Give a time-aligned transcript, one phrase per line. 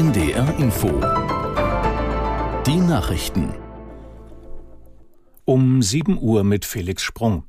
[0.00, 0.88] NDR Info.
[2.66, 3.52] Die Nachrichten.
[5.44, 7.44] Um 7 Uhr mit Felix Sprung.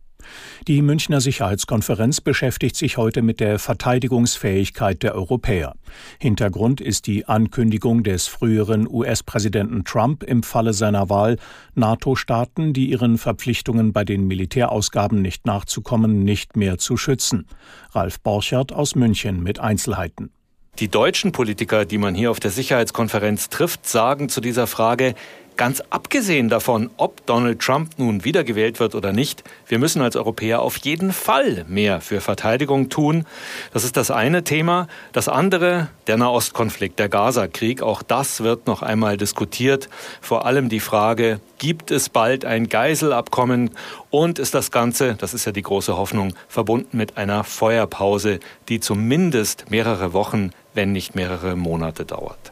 [0.68, 5.76] Die Münchner Sicherheitskonferenz beschäftigt sich heute mit der Verteidigungsfähigkeit der Europäer.
[6.20, 11.38] Hintergrund ist die Ankündigung des früheren US-Präsidenten Trump im Falle seiner Wahl,
[11.76, 17.48] NATO-Staaten, die ihren Verpflichtungen bei den Militärausgaben nicht nachzukommen, nicht mehr zu schützen.
[17.92, 20.34] Ralf Borchert aus München mit Einzelheiten.
[20.80, 25.16] Die deutschen Politiker, die man hier auf der Sicherheitskonferenz trifft, sagen zu dieser Frage,
[25.58, 30.62] Ganz abgesehen davon, ob Donald Trump nun wiedergewählt wird oder nicht, wir müssen als Europäer
[30.62, 33.26] auf jeden Fall mehr für Verteidigung tun.
[33.72, 34.88] Das ist das eine Thema.
[35.12, 39.88] Das andere, der Nahostkonflikt, der Gaza-Krieg, auch das wird noch einmal diskutiert.
[40.20, 43.70] Vor allem die Frage, gibt es bald ein Geiselabkommen
[44.10, 48.80] und ist das Ganze, das ist ja die große Hoffnung, verbunden mit einer Feuerpause, die
[48.80, 52.51] zumindest mehrere Wochen, wenn nicht mehrere Monate dauert.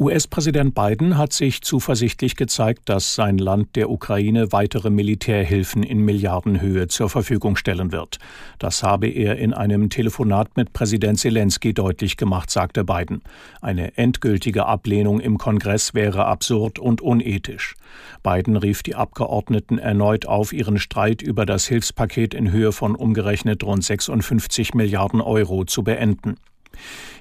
[0.00, 6.86] US-Präsident Biden hat sich zuversichtlich gezeigt, dass sein Land der Ukraine weitere Militärhilfen in Milliardenhöhe
[6.86, 8.18] zur Verfügung stellen wird.
[8.60, 13.22] Das habe er in einem Telefonat mit Präsident Zelensky deutlich gemacht, sagte Biden.
[13.60, 17.74] Eine endgültige Ablehnung im Kongress wäre absurd und unethisch.
[18.22, 23.64] Biden rief die Abgeordneten erneut auf, ihren Streit über das Hilfspaket in Höhe von umgerechnet
[23.64, 26.36] rund 56 Milliarden Euro zu beenden.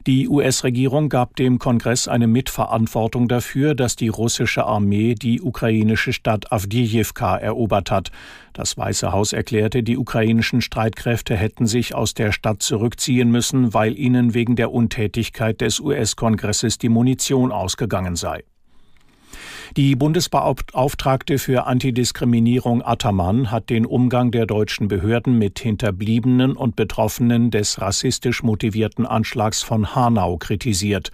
[0.06, 6.52] Die US-Regierung gab dem Kongress eine Mitverantwortung dafür, dass die russische Armee die ukrainische Stadt
[6.52, 8.12] Avdiivka erobert hat.
[8.54, 13.98] Das Weiße Haus erklärte, die ukrainischen Streitkräfte hätten sich aus der Stadt zurückziehen müssen, weil
[13.98, 18.44] ihnen wegen der Untätigkeit des US-Kongresses die Munition ausgegangen sei.
[19.76, 27.52] Die Bundesbeauftragte für Antidiskriminierung Attermann hat den Umgang der deutschen Behörden mit Hinterbliebenen und Betroffenen
[27.52, 31.12] des rassistisch motivierten Anschlags von Hanau kritisiert.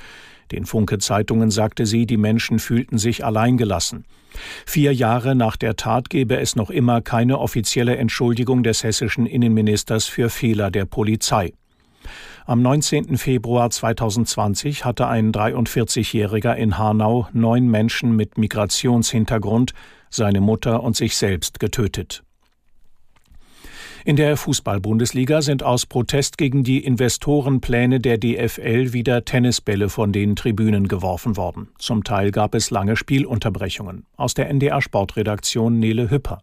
[0.52, 4.06] Den Funke Zeitungen sagte sie, die Menschen fühlten sich alleingelassen.
[4.66, 10.06] Vier Jahre nach der Tat gebe es noch immer keine offizielle Entschuldigung des hessischen Innenministers
[10.06, 11.54] für Fehler der Polizei.
[12.46, 13.18] Am 19.
[13.18, 19.72] Februar 2020 hatte ein 43-Jähriger in Hanau neun Menschen mit Migrationshintergrund,
[20.10, 22.22] seine Mutter und sich selbst getötet.
[24.04, 30.36] In der Fußball-Bundesliga sind aus Protest gegen die Investorenpläne der DFL wieder Tennisbälle von den
[30.36, 31.70] Tribünen geworfen worden.
[31.80, 34.06] Zum Teil gab es lange Spielunterbrechungen.
[34.18, 36.42] Aus der NDR Sportredaktion Nele Hüpper.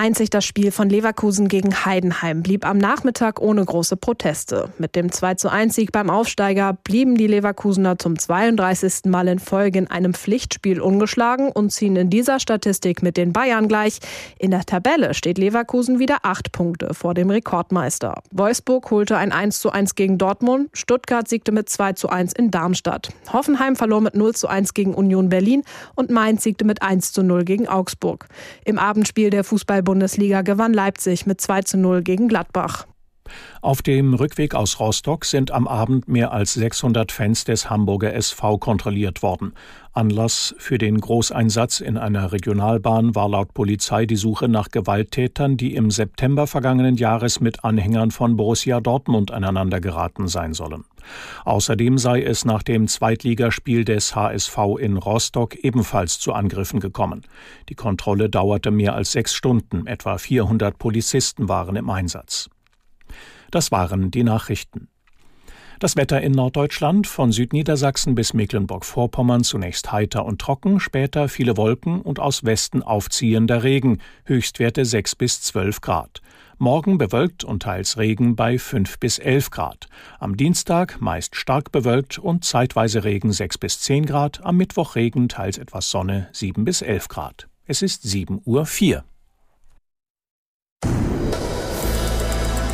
[0.00, 4.72] Einzig das Spiel von Leverkusen gegen Heidenheim blieb am Nachmittag ohne große Proteste.
[4.78, 9.06] Mit dem 2 zu 1 Sieg beim Aufsteiger blieben die Leverkusener zum 32.
[9.06, 13.66] Mal in Folge in einem Pflichtspiel ungeschlagen und ziehen in dieser Statistik mit den Bayern
[13.66, 13.98] gleich.
[14.38, 18.22] In der Tabelle steht Leverkusen wieder acht Punkte vor dem Rekordmeister.
[18.30, 22.52] Wolfsburg holte ein 1 zu 1 gegen Dortmund, Stuttgart siegte mit 2 zu 1 in
[22.52, 23.08] Darmstadt.
[23.32, 25.64] Hoffenheim verlor mit 0 zu 1 gegen Union Berlin
[25.96, 28.28] und Mainz siegte mit 1 zu 0 gegen Augsburg.
[28.64, 32.86] Im Abendspiel der Fußball Bundesliga gewann Leipzig mit 2 zu 0 gegen Gladbach.
[33.60, 38.58] Auf dem Rückweg aus Rostock sind am Abend mehr als 600 Fans des Hamburger SV
[38.58, 39.52] kontrolliert worden.
[39.98, 45.74] Anlass für den Großeinsatz in einer Regionalbahn war laut Polizei die Suche nach Gewalttätern, die
[45.74, 50.84] im September vergangenen Jahres mit Anhängern von Borussia Dortmund aneinandergeraten sein sollen.
[51.44, 57.22] Außerdem sei es nach dem Zweitligaspiel des HSV in Rostock ebenfalls zu Angriffen gekommen.
[57.68, 62.50] Die Kontrolle dauerte mehr als sechs Stunden, etwa 400 Polizisten waren im Einsatz.
[63.50, 64.88] Das waren die Nachrichten.
[65.80, 72.02] Das Wetter in Norddeutschland von Südniedersachsen bis Mecklenburg-Vorpommern zunächst heiter und trocken, später viele Wolken
[72.02, 76.20] und aus Westen aufziehender Regen, Höchstwerte 6 bis 12 Grad.
[76.60, 79.86] Morgen bewölkt und teils Regen bei 5 bis 11 Grad.
[80.18, 84.44] Am Dienstag meist stark bewölkt und zeitweise Regen 6 bis 10 Grad.
[84.44, 87.48] Am Mittwoch Regen, teils etwas Sonne 7 bis 11 Grad.
[87.66, 88.66] Es ist 7 Uhr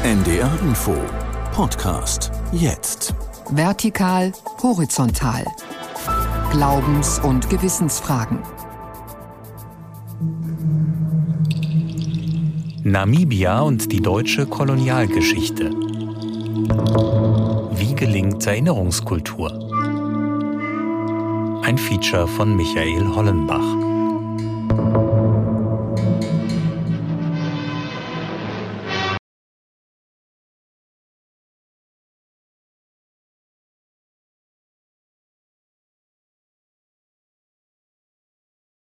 [0.04, 0.94] NDR Info
[1.54, 3.14] Podcast jetzt.
[3.52, 4.32] Vertikal,
[4.62, 5.46] horizontal.
[6.50, 8.38] Glaubens- und Gewissensfragen.
[12.82, 15.70] Namibia und die deutsche Kolonialgeschichte.
[17.70, 19.50] Wie gelingt Erinnerungskultur?
[21.64, 23.93] Ein Feature von Michael Hollenbach.